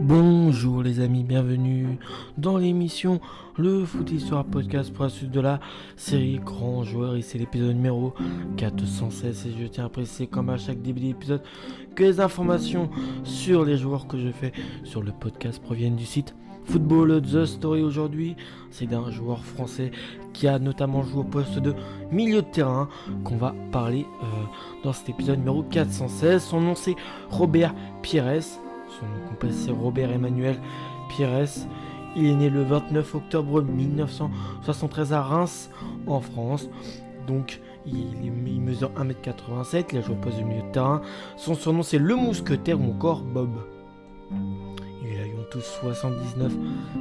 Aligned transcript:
Bonjour 0.00 0.84
les 0.84 1.00
amis, 1.00 1.24
bienvenue 1.24 1.98
dans 2.36 2.56
l'émission 2.56 3.20
Le 3.56 3.84
Foot 3.84 4.12
Histoire 4.12 4.44
Podcast 4.44 4.92
pour 4.92 5.02
la 5.04 5.10
suite 5.10 5.32
de 5.32 5.40
la 5.40 5.58
série 5.96 6.38
Grand 6.38 6.84
Joueur 6.84 7.16
et 7.16 7.22
c'est 7.22 7.36
l'épisode 7.36 7.74
numéro 7.74 8.14
416 8.56 9.46
et 9.46 9.60
je 9.60 9.66
tiens 9.66 9.86
à 9.86 9.88
préciser 9.88 10.28
comme 10.28 10.50
à 10.50 10.56
chaque 10.56 10.80
début 10.82 11.00
d'épisode 11.00 11.42
que 11.96 12.04
les 12.04 12.20
informations 12.20 12.90
sur 13.24 13.64
les 13.64 13.76
joueurs 13.76 14.06
que 14.06 14.18
je 14.18 14.30
fais 14.30 14.52
sur 14.84 15.02
le 15.02 15.10
podcast 15.10 15.60
proviennent 15.60 15.96
du 15.96 16.06
site 16.06 16.32
Football 16.66 17.20
The 17.22 17.44
Story 17.44 17.82
aujourd'hui. 17.82 18.36
C'est 18.70 18.86
d'un 18.86 19.10
joueur 19.10 19.44
français 19.44 19.90
qui 20.32 20.46
a 20.46 20.60
notamment 20.60 21.02
joué 21.02 21.22
au 21.22 21.24
poste 21.24 21.58
de 21.58 21.74
milieu 22.12 22.42
de 22.42 22.46
terrain 22.46 22.88
qu'on 23.24 23.36
va 23.36 23.52
parler 23.72 24.06
euh, 24.22 24.26
dans 24.84 24.92
cet 24.92 25.08
épisode 25.08 25.38
numéro 25.38 25.64
416. 25.64 26.40
Son 26.40 26.60
nom 26.60 26.76
c'est 26.76 26.94
Robert 27.30 27.74
Pires. 28.02 28.60
Son 28.88 29.06
nom 29.06 29.28
complet 29.28 29.50
c'est 29.52 29.70
Robert 29.70 30.10
Emmanuel 30.10 30.58
Pires. 31.08 31.46
Il 32.16 32.26
est 32.26 32.34
né 32.34 32.50
le 32.50 32.62
29 32.62 33.14
octobre 33.14 33.62
1973 33.62 35.12
à 35.12 35.22
Reims 35.22 35.70
en 36.06 36.20
France. 36.20 36.68
Donc 37.26 37.60
il, 37.86 38.32
mesure 38.32 38.90
1m87, 38.96 39.86
il 39.92 39.98
a 39.98 40.00
joué 40.00 40.14
au 40.14 40.18
poste 40.18 40.38
de 40.38 40.44
milieu 40.44 40.62
de 40.62 40.72
terrain. 40.72 41.02
Son 41.36 41.54
surnom 41.54 41.82
c'est 41.82 41.98
le 41.98 42.14
mousquetaire 42.14 42.80
ou 42.80 42.90
encore 42.90 43.22
Bob 43.22 43.50
tous 45.50 45.64
79 45.80 46.52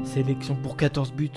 sélections 0.04 0.56
pour 0.56 0.78
14 0.78 1.14
buts 1.14 1.30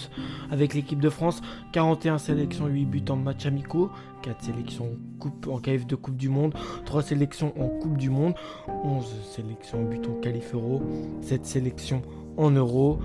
avec 0.51 0.75
l'équipe 0.75 1.01
de 1.01 1.11
France, 1.11 1.41
41 1.73 2.19
sélections, 2.19 2.67
8 2.67 2.85
buts 2.85 3.05
en 3.09 3.17
match 3.17 3.47
amicaux, 3.47 3.91
4 4.23 4.43
sélections 4.43 4.91
coupe, 5.19 5.49
en 5.49 5.59
KF 5.59 5.87
de 5.87 5.97
Coupe 5.97 6.17
du 6.17 6.29
Monde, 6.29 6.55
3 6.85 7.03
sélections 7.03 7.53
en 7.61 7.69
Coupe 7.69 7.97
du 7.97 8.11
Monde, 8.11 8.35
11 8.85 9.07
sélections 9.31 9.81
en 9.81 9.85
but 9.85 10.07
en 10.07 10.15
qualif 10.21 10.55
euro, 10.55 10.83
7 11.23 11.47
sélections 11.47 12.03
en 12.37 12.51
euro, 12.51 12.99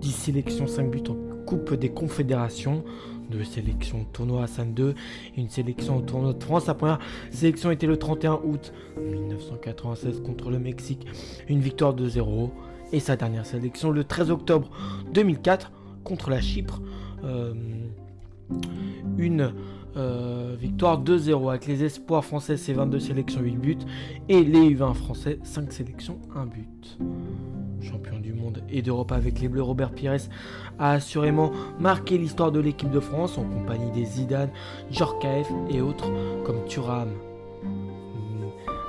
10 0.00 0.12
sélections, 0.12 0.66
5 0.66 0.90
buts 0.90 1.02
en 1.08 1.16
Coupe 1.46 1.74
des 1.74 1.88
Confédérations, 1.88 2.84
2 3.30 3.44
sélections 3.44 4.04
tournoi 4.12 4.44
à 4.44 4.46
5-2, 4.46 4.94
une 5.36 5.48
sélection 5.48 5.98
au 5.98 6.00
tournoi 6.00 6.32
de 6.32 6.42
France. 6.42 6.66
La 6.66 6.74
première 6.74 6.98
sélection 7.30 7.70
était 7.70 7.86
le 7.86 7.96
31 7.96 8.40
août 8.44 8.72
1996 8.98 10.22
contre 10.24 10.50
le 10.50 10.58
Mexique, 10.58 11.06
une 11.48 11.60
victoire 11.60 11.94
de 11.94 12.08
0 12.08 12.52
et 12.92 13.00
sa 13.00 13.16
dernière 13.16 13.46
sélection 13.46 13.90
le 13.90 14.04
13 14.04 14.30
octobre 14.30 14.70
2004 15.12 15.72
contre 16.04 16.30
la 16.30 16.40
Chypre. 16.40 16.80
Euh, 17.24 17.54
une 19.18 19.52
euh, 19.96 20.56
victoire 20.58 21.02
2-0 21.02 21.50
avec 21.50 21.66
les 21.66 21.84
espoirs 21.84 22.24
français, 22.24 22.56
c'est 22.56 22.72
22 22.72 23.00
sélections, 23.00 23.40
8 23.40 23.56
buts. 23.56 23.78
Et 24.28 24.42
les 24.44 24.74
U20 24.74 24.94
français, 24.94 25.38
5 25.42 25.72
sélections, 25.72 26.18
1 26.34 26.46
but. 26.46 26.98
Champion 27.80 28.18
du 28.18 28.32
monde 28.32 28.62
et 28.70 28.82
d'Europe 28.82 29.12
avec 29.12 29.40
les 29.40 29.48
Bleus, 29.48 29.62
Robert 29.62 29.92
Pires 29.92 30.28
a 30.78 30.92
assurément 30.92 31.52
marqué 31.78 32.18
l'histoire 32.18 32.52
de 32.52 32.60
l'équipe 32.60 32.90
de 32.90 33.00
France 33.00 33.38
en 33.38 33.44
compagnie 33.44 33.90
des 33.92 34.04
Zidane, 34.04 34.50
Djorkaeff 34.90 35.48
et 35.70 35.80
autres 35.80 36.10
comme 36.44 36.64
Thuram 36.66 37.08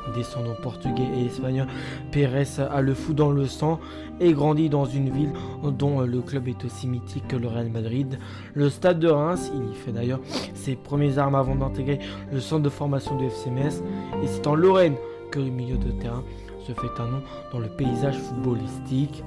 descendant 0.09 0.55
portugais 0.61 1.07
et 1.17 1.25
espagnol, 1.25 1.67
Pérez 2.11 2.45
a 2.59 2.81
le 2.81 2.93
fou 2.93 3.13
dans 3.13 3.31
le 3.31 3.45
sang 3.45 3.79
et 4.19 4.33
grandit 4.33 4.69
dans 4.69 4.85
une 4.85 5.09
ville 5.09 5.31
dont 5.63 6.01
le 6.01 6.21
club 6.21 6.47
est 6.47 6.63
aussi 6.65 6.87
mythique 6.87 7.27
que 7.27 7.35
le 7.35 7.47
Real 7.47 7.69
Madrid. 7.69 8.19
Le 8.53 8.69
stade 8.69 8.99
de 8.99 9.07
Reims, 9.07 9.51
il 9.53 9.71
y 9.71 9.75
fait 9.75 9.91
d'ailleurs 9.91 10.19
ses 10.53 10.75
premières 10.75 11.19
armes 11.19 11.35
avant 11.35 11.55
d'intégrer 11.55 11.99
le 12.31 12.39
centre 12.39 12.63
de 12.63 12.69
formation 12.69 13.15
du 13.17 13.25
FCMS. 13.25 13.83
Et 14.23 14.27
c'est 14.27 14.45
en 14.47 14.55
Lorraine 14.55 14.95
que 15.31 15.39
le 15.39 15.49
milieu 15.49 15.77
de 15.77 15.91
terrain 15.91 16.23
se 16.65 16.73
fait 16.73 17.01
un 17.01 17.07
nom 17.07 17.21
dans 17.51 17.59
le 17.59 17.69
paysage 17.69 18.17
footballistique. 18.17 19.23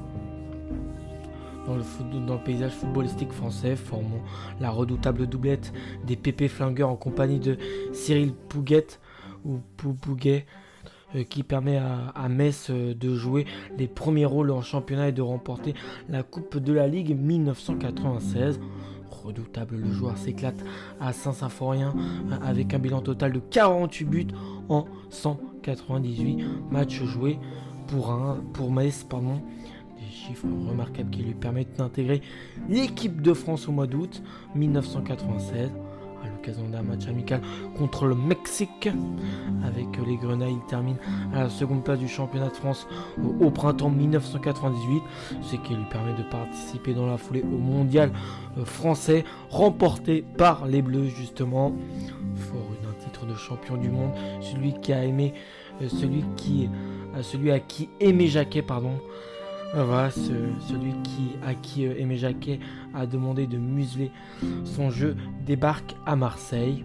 Dans 1.67 1.77
le, 1.77 2.45
paysage 2.45 2.73
footballistique 2.73 3.31
français, 3.31 3.77
formant 3.77 4.21
la 4.61 4.71
redoutable 4.71 5.29
doublette 5.29 5.73
des 6.05 6.17
Pépé 6.17 6.49
Flingueurs 6.49 6.89
en 6.89 6.97
compagnie 6.97 7.39
de 7.39 7.57
Cyril 7.93 8.33
Pouguet 8.33 8.99
ou 9.45 9.61
Poupouguet, 9.77 10.45
qui 11.29 11.43
permet 11.43 11.79
à, 11.79 12.29
Metz 12.29 12.69
euh, 12.71 12.95
de 12.95 13.15
jouer 13.15 13.47
les 13.79 13.87
premiers 13.87 14.25
rôles 14.25 14.51
en 14.51 14.63
championnat 14.63 15.09
et 15.09 15.13
de 15.13 15.23
remporter 15.23 15.75
la 16.09 16.23
Coupe 16.23 16.59
de 16.59 16.73
la 16.73 16.87
Ligue 16.87 17.17
1996. 17.17 18.61
Redoutable, 19.11 19.77
le 19.77 19.93
joueur 19.93 20.17
s'éclate 20.17 20.65
à 21.01 21.13
Saint-Symphorien 21.13 21.95
euh, 21.97 22.37
avec 22.45 22.75
un 22.75 22.79
bilan 22.79 23.03
total 23.03 23.33
de 23.33 23.39
48 23.39 24.05
buts 24.05 24.27
en 24.69 24.87
198 25.11 26.45
matchs 26.71 27.03
joués 27.03 27.39
pour, 27.87 28.11
un, 28.11 28.43
pour 28.53 28.71
Metz. 28.73 29.05
Pardon. 29.09 29.43
Des 29.99 30.11
chiffres 30.11 30.47
remarquables 30.69 31.11
qui 31.11 31.23
lui 31.23 31.35
permettent 31.35 31.77
d'intégrer 31.79 32.23
l'équipe 32.69 33.23
de 33.23 33.35
France 33.35 33.69
au 33.69 33.73
mois 33.73 33.87
d'août 33.87 34.23
1996 34.55 35.71
à 36.25 36.29
l'occasion 36.29 36.69
d'un 36.69 36.83
match 36.83 37.07
amical 37.07 37.41
contre 37.77 38.07
le 38.07 38.15
Mexique. 38.15 38.89
Avec 39.65 39.87
les 40.07 40.17
Grenades, 40.17 40.51
il 40.51 40.67
termine 40.69 40.97
à 41.35 41.45
la 41.45 41.49
seconde 41.49 41.85
place 41.85 41.99
du 41.99 42.09
championnat 42.09 42.49
de 42.49 42.57
France 42.57 42.87
au, 43.41 43.51
printemps 43.51 43.91
1998, 43.91 45.03
ce 45.43 45.57
qui 45.57 45.75
lui 45.75 45.85
permet 45.91 46.15
de 46.15 46.23
participer 46.23 46.95
dans 46.95 47.07
la 47.07 47.17
foulée 47.17 47.43
au 47.43 47.59
mondial 47.59 48.11
français 48.65 49.25
remporté 49.51 50.25
par 50.37 50.67
les 50.67 50.83
Bleus 50.83 51.09
justement. 51.09 51.73
Fort 52.37 52.71
d'un 52.83 53.05
titre 53.05 53.27
de 53.27 53.35
champion 53.35 53.77
du 53.77 53.91
monde, 53.91 54.13
celui 54.41 54.75
qui 54.81 54.93
a 54.93 55.05
aimé, 55.05 55.35
euh, 55.81 55.89
celui 55.89 56.25
qui, 56.37 56.69
euh, 57.15 57.23
celui 57.23 57.51
à 57.51 57.61
qui 57.61 57.89
Aimé 58.01 58.27
Jacquet, 58.27 58.63
pardon, 58.63 58.99
voilà, 59.75 60.11
celui 60.11 60.93
qui, 61.03 61.37
à 61.47 61.55
qui 61.55 61.87
euh, 61.87 61.95
Aimé 61.99 62.17
Jacquet 62.17 62.61
a 62.95 63.07
demandé 63.07 63.47
de 63.47 63.57
museler 63.57 64.11
son 64.65 64.91
jeu 64.91 65.17
débarque 65.47 65.97
à 66.05 66.15
Marseille. 66.15 66.85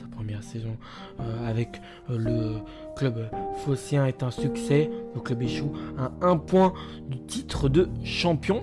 Sa 0.00 0.08
première 0.08 0.42
saison 0.42 0.76
euh, 1.20 1.48
avec 1.48 1.82
euh, 2.10 2.16
le 2.16 2.54
club 2.96 3.28
phocéen 3.64 4.06
est 4.06 4.22
un 4.22 4.30
succès. 4.30 4.90
Le 5.14 5.20
club 5.20 5.42
échoue 5.42 5.72
à 5.98 6.12
un 6.22 6.38
point 6.38 6.72
du 7.08 7.18
titre 7.18 7.68
de 7.68 7.88
champion. 8.04 8.62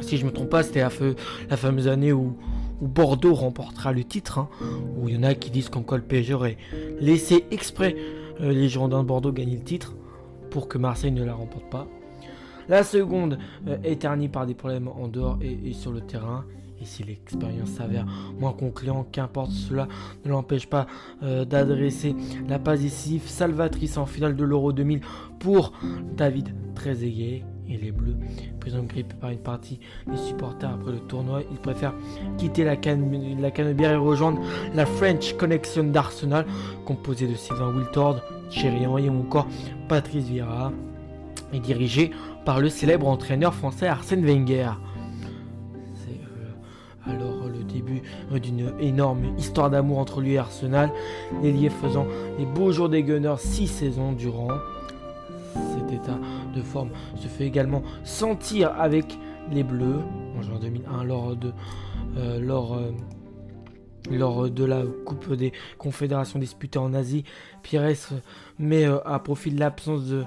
Si 0.00 0.16
je 0.16 0.26
me 0.26 0.32
trompe 0.32 0.50
pas, 0.50 0.64
c'était 0.64 0.80
la, 0.80 1.56
fameuse 1.56 1.88
année 1.88 2.12
où, 2.12 2.36
Bordeaux 2.80 3.34
remportera 3.34 3.92
le 3.92 4.02
titre. 4.04 4.38
Hein, 4.38 4.48
où 4.96 5.08
il 5.08 5.14
y 5.14 5.18
en 5.18 5.22
a 5.22 5.34
qui 5.34 5.50
disent 5.50 5.68
qu'en 5.68 5.82
quoi 5.82 5.98
le 5.98 6.02
PSG 6.02 6.32
aurait 6.32 6.56
laissé 6.98 7.44
exprès 7.50 7.94
les 8.40 8.70
Girondins 8.70 9.02
de 9.02 9.06
Bordeaux 9.06 9.32
gagner 9.32 9.56
le 9.56 9.62
titre 9.62 9.94
pour 10.50 10.66
que 10.66 10.78
Marseille 10.78 11.12
ne 11.12 11.22
la 11.22 11.34
remporte 11.34 11.68
pas. 11.68 11.86
La 12.70 12.84
seconde 12.84 13.36
euh, 13.66 13.78
est 13.82 14.02
ternie 14.02 14.28
par 14.28 14.46
des 14.46 14.54
problèmes 14.54 14.86
en 14.86 15.08
dehors 15.08 15.38
et, 15.42 15.72
sur 15.72 15.90
le 15.90 16.00
terrain. 16.00 16.44
Et 16.80 16.84
si 16.84 17.02
l'expérience 17.02 17.70
s'avère 17.70 18.06
moins 18.38 18.52
concluante, 18.52 19.08
qu'importe, 19.10 19.50
cela 19.50 19.88
ne 20.24 20.30
l'empêche 20.30 20.68
pas 20.68 20.86
euh, 21.24 21.44
d'adresser 21.44 22.14
la 22.48 22.58
décisive 22.58 23.26
salvatrice 23.26 23.98
en 23.98 24.06
finale 24.06 24.36
de 24.36 24.44
l'Euro 24.44 24.72
2000 24.72 25.00
pour 25.40 25.72
David 26.16 26.54
Trezeguet. 26.76 27.42
Et 27.68 27.76
les 27.76 27.92
Bleus, 27.92 28.16
pris 28.58 28.76
en 28.76 28.82
grippe 28.82 29.14
par 29.14 29.30
une 29.30 29.38
partie 29.38 29.78
des 30.08 30.16
supporters 30.16 30.70
après 30.70 30.92
le 30.92 30.98
tournoi, 30.98 31.42
ils 31.52 31.58
préfèrent 31.58 31.94
quitter 32.36 32.64
la, 32.64 32.76
canne, 32.76 33.40
la 33.40 33.50
Canebière 33.52 33.92
et 33.92 33.96
rejoindre 33.96 34.40
la 34.74 34.86
French 34.86 35.36
Connection 35.36 35.84
d'Arsenal, 35.84 36.46
composée 36.84 37.28
de 37.28 37.34
Sylvain 37.34 37.72
Wiltord, 37.72 38.22
Thierry 38.48 38.86
Henry 38.86 39.08
ou 39.08 39.20
encore 39.20 39.46
Patrice 39.88 40.24
Vieira, 40.24 40.72
et 41.52 41.60
dirigée 41.60 42.10
par 42.44 42.60
le 42.60 42.68
célèbre 42.68 43.08
entraîneur 43.08 43.54
français 43.54 43.86
Arsène 43.86 44.24
Wenger. 44.24 44.70
C'est 45.94 46.20
euh, 46.20 47.10
alors 47.12 47.48
le 47.48 47.64
début 47.64 48.02
euh, 48.32 48.38
d'une 48.38 48.72
énorme 48.80 49.36
histoire 49.38 49.70
d'amour 49.70 49.98
entre 49.98 50.20
lui 50.20 50.32
et 50.32 50.38
Arsenal, 50.38 50.90
l'ailier 51.42 51.70
faisant 51.70 52.06
les 52.38 52.46
beaux 52.46 52.72
jours 52.72 52.88
des 52.88 53.02
Gunners 53.02 53.38
six 53.38 53.66
saisons 53.66 54.12
durant. 54.12 54.48
Cet 55.54 55.92
état 55.92 56.18
de 56.54 56.62
forme 56.62 56.90
se 57.16 57.26
fait 57.26 57.46
également 57.46 57.82
sentir 58.04 58.72
avec 58.78 59.18
les 59.50 59.64
Bleus 59.64 60.00
en 60.38 60.42
juin 60.42 60.58
2001 60.60 61.04
lors 61.04 61.36
de, 61.36 61.52
euh, 62.16 62.90
lors 64.10 64.50
de 64.50 64.64
la 64.64 64.82
Coupe 65.04 65.34
des 65.34 65.52
Confédérations 65.78 66.38
disputée 66.38 66.78
en 66.78 66.94
Asie, 66.94 67.24
Pires 67.62 67.94
met 68.58 68.86
à 69.04 69.18
profit 69.18 69.50
l'absence 69.50 70.06
de 70.06 70.24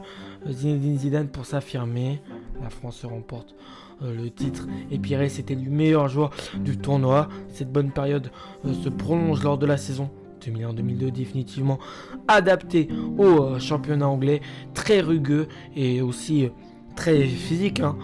Zinedine 0.49 0.97
Zidane 0.97 1.27
pour 1.27 1.45
s'affirmer. 1.45 2.21
La 2.61 2.69
France 2.69 3.05
remporte 3.05 3.55
euh, 4.01 4.13
le 4.15 4.29
titre 4.29 4.67
et 4.91 4.97
Pires 4.97 5.21
était 5.21 5.55
le 5.55 5.69
meilleur 5.69 6.07
joueur 6.07 6.31
du 6.55 6.77
tournoi. 6.77 7.29
Cette 7.49 7.71
bonne 7.71 7.91
période 7.91 8.31
euh, 8.65 8.73
se 8.73 8.89
prolonge 8.89 9.43
lors 9.43 9.57
de 9.57 9.65
la 9.65 9.77
saison 9.77 10.09
2001-2002 10.41 11.11
définitivement 11.11 11.79
adapté 12.27 12.89
au 13.17 13.43
euh, 13.43 13.59
championnat 13.59 14.07
anglais, 14.07 14.41
très 14.73 14.99
rugueux 14.99 15.47
et 15.75 16.01
aussi 16.01 16.49
très 16.95 17.23
physique. 17.25 17.79
Hein. 17.79 17.97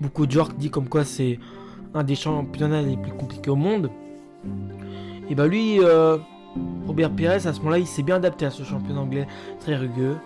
beaucoup 0.00 0.26
de 0.26 0.32
joueurs 0.32 0.50
qui 0.50 0.56
disent 0.56 0.70
comme 0.70 0.88
quoi 0.88 1.04
c'est 1.04 1.38
un 1.94 2.02
des 2.02 2.14
championnats 2.14 2.82
les 2.82 2.96
plus 2.96 3.12
compliqués 3.12 3.50
au 3.50 3.56
monde. 3.56 3.90
Et 5.28 5.34
bah 5.34 5.46
lui, 5.46 5.80
Robert 6.86 7.10
Pires, 7.10 7.32
à 7.32 7.38
ce 7.40 7.58
moment-là, 7.58 7.78
il 7.78 7.86
s'est 7.86 8.02
bien 8.02 8.16
adapté 8.16 8.46
à 8.46 8.50
ce 8.50 8.62
championnat 8.62 9.00
anglais 9.00 9.26
très 9.60 9.76
rugueux. 9.76 10.16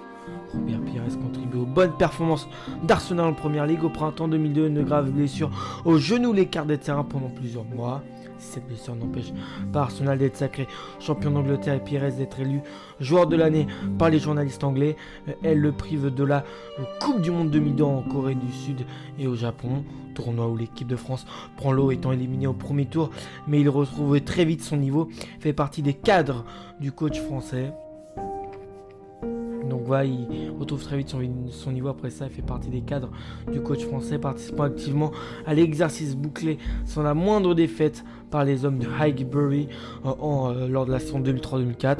Robert 0.52 0.80
Pires 0.80 1.18
contribue 1.22 1.58
aux 1.58 1.66
bonnes 1.66 1.96
performances 1.96 2.48
d'Arsenal 2.82 3.26
en 3.26 3.34
première 3.34 3.66
ligue 3.66 3.84
au 3.84 3.90
printemps 3.90 4.28
2002. 4.28 4.68
Une 4.68 4.82
grave 4.82 5.10
blessure 5.10 5.50
au 5.84 5.98
genou, 5.98 6.32
l'écart 6.32 6.66
des 6.66 6.78
terrains 6.78 7.04
pendant 7.04 7.28
plusieurs 7.28 7.64
mois. 7.64 8.02
Cette 8.38 8.66
blessure 8.66 8.94
n'empêche 8.94 9.32
pas 9.72 9.82
Arsenal 9.82 10.16
d'être 10.16 10.36
sacré 10.36 10.68
champion 11.00 11.32
d'Angleterre 11.32 11.74
et 11.74 11.80
Pires 11.80 12.12
d'être 12.12 12.38
élu 12.38 12.60
joueur 13.00 13.26
de 13.26 13.36
l'année 13.36 13.66
par 13.98 14.10
les 14.10 14.20
journalistes 14.20 14.62
anglais. 14.62 14.96
Elle 15.42 15.58
le 15.58 15.72
prive 15.72 16.14
de 16.14 16.24
la 16.24 16.44
Coupe 17.00 17.20
du 17.20 17.30
Monde 17.30 17.50
2002 17.50 17.82
en 17.82 18.02
Corée 18.02 18.36
du 18.36 18.52
Sud 18.52 18.86
et 19.18 19.26
au 19.26 19.34
Japon. 19.34 19.84
Tournoi 20.14 20.48
où 20.48 20.56
l'équipe 20.56 20.88
de 20.88 20.96
France 20.96 21.26
prend 21.56 21.72
l'eau 21.72 21.90
étant 21.90 22.12
éliminée 22.12 22.46
au 22.46 22.52
premier 22.52 22.86
tour, 22.86 23.10
mais 23.46 23.60
il 23.60 23.68
retrouve 23.68 24.20
très 24.20 24.44
vite 24.44 24.62
son 24.62 24.76
niveau, 24.76 25.08
fait 25.40 25.52
partie 25.52 25.82
des 25.82 25.94
cadres 25.94 26.44
du 26.80 26.92
coach 26.92 27.20
français. 27.20 27.72
Donc 29.68 29.82
voilà, 29.84 30.04
il 30.04 30.50
retrouve 30.58 30.82
très 30.82 30.96
vite 30.96 31.14
son, 31.50 31.72
niveau 31.72 31.88
après 31.88 32.10
ça. 32.10 32.26
Il 32.26 32.32
fait 32.32 32.42
partie 32.42 32.70
des 32.70 32.80
cadres 32.80 33.10
du 33.52 33.60
coach 33.60 33.84
français, 33.84 34.18
participant 34.18 34.64
activement 34.64 35.12
à 35.46 35.54
l'exercice 35.54 36.16
bouclé 36.16 36.58
sans 36.84 37.02
la 37.02 37.14
moindre 37.14 37.54
défaite 37.54 38.04
par 38.30 38.44
les 38.44 38.64
hommes 38.64 38.78
de 38.78 38.86
Highbury 38.86 39.68
euh, 40.04 40.10
euh, 40.22 40.68
lors 40.68 40.86
de 40.86 40.92
la 40.92 40.98
saison 40.98 41.20
2003-2004. 41.20 41.98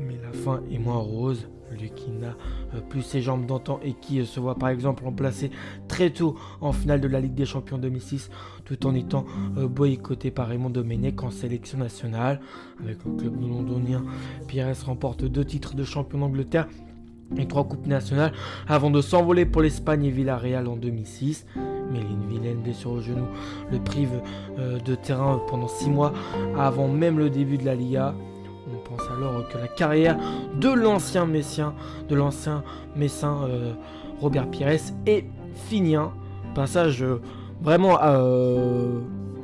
Mais 0.00 0.18
la 0.22 0.32
fin 0.32 0.60
est 0.70 0.78
moins 0.78 0.98
rose. 0.98 1.48
Lui 1.78 1.90
qui 1.90 2.10
n'a 2.10 2.34
euh, 2.74 2.80
plus 2.80 3.02
ses 3.02 3.20
jambes 3.20 3.44
d'antan 3.46 3.78
et 3.84 3.92
qui 3.92 4.24
se 4.24 4.40
voit 4.40 4.54
par 4.54 4.70
exemple 4.70 5.04
remplacé 5.04 5.50
très 5.86 6.10
tôt 6.10 6.34
en 6.60 6.72
finale 6.72 7.00
de 7.00 7.06
la 7.08 7.20
Ligue 7.20 7.34
des 7.34 7.44
Champions 7.44 7.78
2006 7.78 8.30
tout 8.64 8.86
en 8.86 8.94
étant 8.94 9.26
boycotté 9.56 10.30
par 10.30 10.48
Raymond 10.48 10.70
Domenech 10.70 11.22
en 11.22 11.30
sélection 11.30 11.78
nationale. 11.78 12.40
Avec 12.82 13.04
le 13.04 13.12
club 13.12 13.40
londonien, 13.40 14.02
Pires 14.46 14.74
remporte 14.86 15.24
deux 15.24 15.44
titres 15.44 15.76
de 15.76 15.84
champion 15.84 16.18
d'Angleterre 16.18 16.68
et 17.36 17.46
trois 17.46 17.64
coupes 17.64 17.86
nationales 17.86 18.32
avant 18.66 18.90
de 18.90 19.00
s'envoler 19.00 19.44
pour 19.44 19.62
l'Espagne 19.62 20.04
et 20.04 20.10
Villarreal 20.10 20.66
en 20.66 20.76
2006. 20.76 21.46
Mais 21.92 22.00
une 22.00 22.26
vilaine 22.28 22.58
blessure 22.58 22.92
au 22.92 23.00
genou 23.00 23.26
le 23.70 23.78
prive 23.78 24.20
euh, 24.58 24.78
de 24.78 24.94
terrain 24.94 25.40
pendant 25.48 25.68
six 25.68 25.90
mois 25.90 26.12
avant 26.58 26.88
même 26.88 27.18
le 27.18 27.30
début 27.30 27.58
de 27.58 27.64
la 27.64 27.74
Liga. 27.74 28.14
On 28.70 28.88
pense 28.88 29.06
alors 29.16 29.48
que 29.48 29.58
la 29.58 29.68
carrière 29.68 30.18
de 30.60 30.68
l'ancien 30.68 31.26
Messien, 31.26 31.74
de 32.08 32.14
l'ancien 32.14 32.62
Messin 32.96 33.38
euh, 33.48 33.72
Robert 34.20 34.50
Pires 34.50 34.68
est 35.06 35.24
finie. 35.54 35.96
Hein. 35.96 36.12
Passage 36.54 37.02
euh, 37.02 37.20
vraiment 37.62 37.98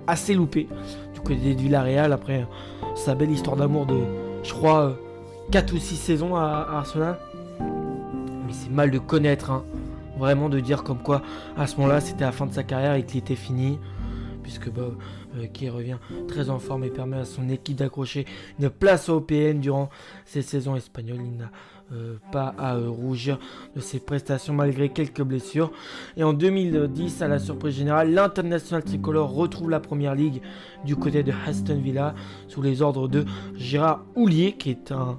assez 0.07 0.35
loupé 0.35 0.69
du 1.15 1.21
côté 1.21 1.55
de 1.55 1.61
Villarreal 1.61 2.13
après 2.13 2.47
sa 2.95 3.15
belle 3.15 3.31
histoire 3.31 3.57
d'amour 3.57 3.87
de, 3.87 3.97
je 4.43 4.53
crois, 4.53 4.97
4 5.51 5.75
ou 5.75 5.79
6 5.79 5.97
saisons 5.97 6.37
à 6.37 6.67
Arsenal 6.71 7.19
mal 8.71 8.91
de 8.91 8.99
connaître, 8.99 9.51
hein. 9.51 9.65
vraiment 10.19 10.49
de 10.49 10.61
dire 10.61 10.83
comme 10.83 11.03
quoi 11.03 11.23
à 11.57 11.67
ce 11.67 11.77
moment-là 11.77 12.01
c'était 12.01 12.25
la 12.25 12.33
fin 12.33 12.47
de 12.47 12.53
sa 12.53 12.63
carrière 12.63 12.95
et 12.95 13.05
qu'il 13.05 13.19
était 13.19 13.37
fini. 13.37 13.79
Puisque 14.43 14.69
Bob, 14.69 14.99
euh, 15.39 15.47
qui 15.47 15.71
revient 15.71 15.97
très 16.29 16.51
en 16.51 16.59
forme 16.59 16.85
et 16.85 16.91
permet 16.91 17.17
à 17.17 17.25
son 17.25 17.49
équipe 17.49 17.77
d'accrocher 17.77 18.27
une 18.61 18.69
place 18.69 19.09
européenne 19.09 19.59
durant 19.59 19.89
ces 20.27 20.43
saisons 20.43 20.77
espagnoles. 20.77 21.23
Il 21.25 21.39
n'a 21.39 21.51
euh, 21.93 22.17
pas 22.33 22.55
à 22.57 22.77
euh, 22.77 22.89
rougir 22.89 23.39
de 23.77 23.81
ses 23.81 24.01
prestations 24.01 24.55
malgré 24.55 24.89
quelques 24.89 25.23
blessures. 25.23 25.71
Et 26.17 26.25
en 26.25 26.33
2010, 26.33 27.21
à 27.21 27.29
la 27.29 27.39
surprise 27.39 27.75
générale, 27.75 28.13
l'international 28.13 28.83
tricolore 28.83 29.33
retrouve 29.35 29.71
la 29.71 29.81
première 29.81 30.15
ligue 30.15 30.41
du 30.85 30.97
côté 30.97 31.23
de 31.23 31.33
Aston 31.47 31.79
Villa 31.79 32.15
sous 32.49 32.63
les 32.63 32.81
ordres 32.81 33.07
de 33.07 33.25
Gérard 33.55 34.05
Houllier, 34.17 34.53
qui 34.53 34.71
est 34.71 34.93
un, 34.93 35.19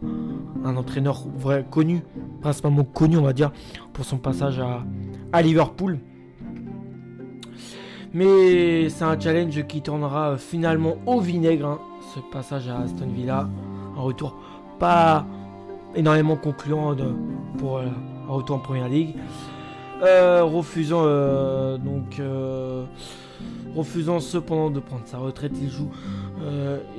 entraîneur 0.64 1.28
vrai, 1.38 1.66
connu, 1.70 2.02
principalement 2.46 2.84
connu, 2.84 3.18
on 3.18 3.24
va 3.24 3.34
dire, 3.34 3.52
pour 3.92 4.06
son 4.06 4.18
passage 4.18 4.62
à, 5.34 5.42
Liverpool. 5.42 5.98
Mais 8.14 8.88
c'est 8.90 9.04
un 9.04 9.20
challenge 9.20 9.66
qui 9.66 9.82
tournera 9.82 10.38
finalement 10.38 10.96
au 11.08 11.20
vinaigre, 11.20 11.66
hein, 11.66 11.80
ce 12.14 12.20
passage 12.32 12.70
à 12.70 12.82
Aston 12.82 13.08
Villa. 13.08 13.50
Un 13.98 14.00
retour 14.00 14.36
pas 14.78 15.26
énormément 15.96 16.36
concluant 16.36 16.96
pour 17.58 17.80
euh, 17.80 17.86
un 18.30 18.32
retour 18.32 18.58
en 18.58 18.60
première 18.60 18.90
ligue. 18.90 19.16
Euh, 20.04 20.44
refusant 20.44 21.02
euh, 21.04 21.80
donc 21.80 22.22
refusant 23.76 24.20
cependant 24.20 24.70
de 24.70 24.80
prendre 24.80 25.06
sa 25.06 25.18
retraite, 25.18 25.54
il 25.62 25.70
joue 25.70 25.90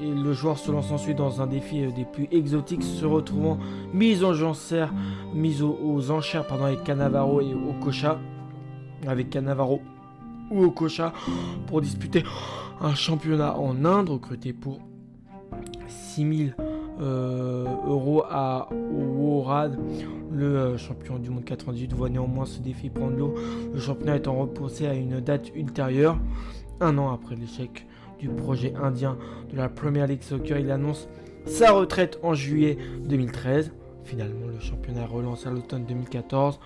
et 0.03 0.11
le 0.11 0.33
joueur 0.33 0.59
se 0.59 0.71
lance 0.71 0.91
ensuite 0.91 1.17
dans 1.17 1.41
un 1.41 1.47
défi 1.47 1.87
des 1.93 2.05
plus 2.05 2.29
exotiques, 2.33 2.83
se 2.83 3.05
retrouvant 3.05 3.59
mis 3.93 4.25
en 4.25 4.33
enchère, 4.43 4.93
mis 5.35 5.63
aux, 5.63 6.11
enchères 6.11 6.47
pardon, 6.47 6.65
avec 6.65 6.85
Canavaro 6.85 7.41
et 7.41 7.55
Okocha, 7.55 8.19
avec 9.07 9.31
Canavaro 9.31 9.81
ou 10.51 10.65
Okocha 10.65 11.13
pour 11.67 11.81
disputer 11.81 12.25
un 12.81 12.95
championnat 12.95 13.57
en 13.59 13.85
Inde 13.85 14.11
recruté 14.11 14.53
pour 14.53 14.81
6000 15.89 16.55
euh, 17.01 17.65
Euro 17.87 18.23
à 18.29 18.69
Worad. 18.73 19.79
Le 20.33 20.45
euh, 20.45 20.77
champion 20.77 21.19
du 21.19 21.31
monde 21.31 21.45
98 21.45 21.93
voit 21.93 22.09
néanmoins 22.09 22.47
ce 22.47 22.61
défi 22.61 22.91
prendre 22.91 23.17
l'eau. 23.17 23.35
Le 23.73 23.79
championnat 23.79 24.17
étant 24.17 24.37
repoussé 24.37 24.87
à 24.87 24.95
une 24.95 25.21
date 25.21 25.55
ultérieure. 25.55 26.19
Un 26.81 26.99
an 26.99 27.13
après 27.13 27.37
l'échec 27.37 27.87
du 28.19 28.29
projet 28.29 28.75
indien 28.75 29.17
de 29.51 29.57
la 29.57 29.69
Premier 29.69 30.07
League 30.07 30.23
Soccer, 30.23 30.59
il 30.59 30.71
annonce 30.71 31.09
sa 31.47 31.73
retraite 31.73 32.19
en 32.23 32.35
juillet 32.35 32.79
2013. 33.09 33.73
Finalement, 34.05 34.47
le 34.47 34.61
championnat 34.61 35.07
relance 35.07 35.47
à 35.47 35.51
l'automne 35.51 35.85
2014, 35.85 36.61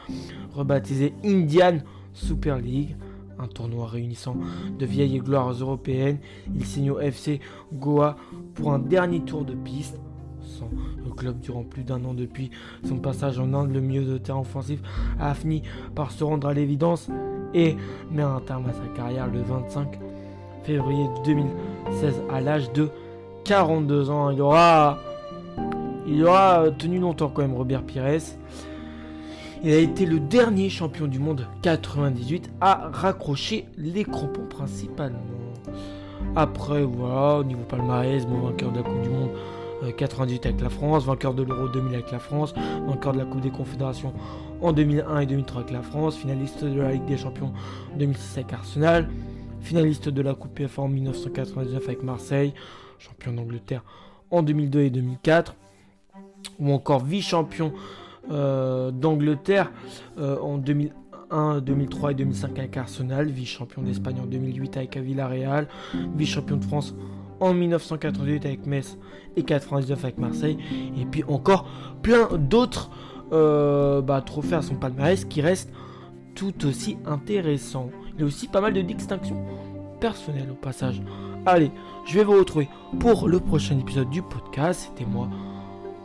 rebaptisé 0.52 1.14
Indian 1.24 1.78
Super 2.12 2.58
League 2.58 2.96
un 3.40 3.46
tournoi 3.46 3.86
réunissant 3.86 4.36
de 4.78 4.86
vieilles 4.86 5.18
gloires 5.18 5.50
européennes. 5.52 6.18
Il 6.54 6.64
signe 6.66 6.90
au 6.90 7.00
FC 7.00 7.40
Goa 7.72 8.16
pour 8.54 8.72
un 8.72 8.78
dernier 8.78 9.20
tour 9.20 9.44
de 9.44 9.54
piste 9.54 9.98
le 11.04 11.10
club 11.10 11.40
durant 11.40 11.62
plus 11.62 11.82
d'un 11.82 12.04
an 12.04 12.14
depuis 12.14 12.50
son 12.86 12.96
passage 12.96 13.38
en 13.38 13.52
Inde. 13.54 13.72
Le 13.72 13.80
milieu 13.80 14.04
de 14.04 14.18
terrain 14.18 14.40
offensif 14.40 14.80
a 15.18 15.34
fini 15.34 15.62
par 15.94 16.10
se 16.10 16.24
rendre 16.24 16.48
à 16.48 16.54
l'évidence 16.54 17.08
et 17.54 17.76
met 18.10 18.22
un 18.22 18.40
terme 18.40 18.66
à 18.68 18.72
sa 18.72 18.86
carrière 18.96 19.26
le 19.26 19.40
25 19.42 19.98
février 20.64 21.06
2016 21.24 22.22
à 22.30 22.40
l'âge 22.40 22.72
de 22.72 22.88
42 23.44 24.10
ans. 24.10 24.30
Il 24.30 24.40
aura, 24.40 24.98
il 26.06 26.24
aura 26.24 26.70
tenu 26.78 26.98
longtemps 26.98 27.28
quand 27.28 27.42
même 27.42 27.54
Robert 27.54 27.82
Pires. 27.82 28.20
Il 29.62 29.72
a 29.72 29.78
été 29.78 30.06
le 30.06 30.20
dernier 30.20 30.70
champion 30.70 31.06
du 31.06 31.18
monde 31.18 31.46
98 31.62 32.50
à 32.62 32.88
raccrocher 32.92 33.66
les 33.76 34.04
crampons 34.04 34.46
principalement. 34.48 35.18
Après, 36.34 36.82
voilà, 36.82 37.40
au 37.40 37.44
niveau 37.44 37.62
palmarès, 37.68 38.26
bon 38.26 38.40
vainqueur 38.40 38.70
de 38.72 38.78
la 38.78 38.82
Coupe 38.84 39.02
du 39.02 39.08
Monde 39.10 39.30
98 39.96 40.46
euh, 40.46 40.48
avec 40.48 40.60
la 40.60 40.70
France, 40.70 41.04
vainqueur 41.04 41.34
de 41.34 41.42
l'Euro 41.42 41.68
2000 41.68 41.94
avec 41.94 42.10
la 42.10 42.18
France, 42.18 42.54
vainqueur 42.86 43.12
de 43.12 43.18
la 43.18 43.24
Coupe 43.24 43.40
des 43.40 43.50
Confédérations 43.50 44.12
en 44.60 44.72
2001 44.72 45.20
et 45.20 45.26
2003 45.26 45.62
avec 45.62 45.72
la 45.72 45.82
France, 45.82 46.16
finaliste 46.16 46.64
de 46.64 46.80
la 46.80 46.92
Ligue 46.92 47.06
des 47.06 47.16
Champions 47.16 47.52
en 47.94 47.98
2006 47.98 48.38
avec 48.38 48.52
Arsenal, 48.52 49.08
finaliste 49.60 50.08
de 50.08 50.22
la 50.22 50.34
Coupe 50.34 50.54
PFA 50.54 50.82
en 50.82 50.88
1999 50.88 51.82
avec 51.84 52.02
Marseille, 52.02 52.54
champion 52.98 53.32
d'Angleterre 53.32 53.82
en 54.30 54.42
2002 54.42 54.80
et 54.80 54.90
2004, 54.90 55.54
ou 56.58 56.72
encore 56.72 57.04
vice-champion 57.04 57.72
euh, 58.30 58.90
d'Angleterre 58.90 59.72
euh, 60.18 60.38
en 60.40 60.58
2001, 60.58 61.60
2003 61.60 62.12
et 62.12 62.14
2005 62.14 62.58
avec 62.58 62.76
Arsenal, 62.76 63.28
vice-champion 63.28 63.82
d'Espagne 63.82 64.20
en 64.22 64.26
2008 64.26 64.76
avec 64.76 64.96
Villarreal, 64.96 65.68
vice-champion 66.16 66.56
de 66.58 66.64
France 66.64 66.94
en 67.40 67.54
1988 67.54 68.46
avec 68.46 68.66
Metz 68.66 68.98
et 69.36 69.42
99 69.42 70.04
avec 70.04 70.18
Marseille. 70.18 70.58
Et 71.00 71.04
puis 71.04 71.24
encore 71.24 71.66
plein 72.02 72.28
d'autres 72.36 72.90
euh, 73.32 74.00
bah, 74.02 74.22
trophées 74.22 74.56
à 74.56 74.62
son 74.62 74.74
palmarès 74.74 75.24
qui 75.24 75.40
restent 75.40 75.72
tout 76.34 76.66
aussi 76.66 76.96
intéressants. 77.06 77.90
Il 78.14 78.20
y 78.20 78.22
a 78.22 78.26
aussi 78.26 78.48
pas 78.48 78.60
mal 78.60 78.72
de 78.72 78.82
distinctions 78.82 79.44
personnelles 80.00 80.50
au 80.50 80.54
passage. 80.54 81.02
Allez, 81.46 81.70
je 82.06 82.14
vais 82.14 82.24
vous 82.24 82.38
retrouver 82.38 82.68
pour 82.98 83.28
le 83.28 83.40
prochain 83.40 83.78
épisode 83.78 84.10
du 84.10 84.22
podcast. 84.22 84.88
C'était 84.90 85.10
moi 85.10 85.28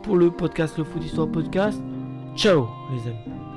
pour 0.02 0.16
le 0.16 0.30
podcast 0.30 0.78
Le 0.78 0.84
Foot 0.84 1.04
Histoire 1.04 1.28
Podcast. 1.28 1.82
Ciao 2.36 2.68
les 2.92 3.10
amis. 3.10 3.55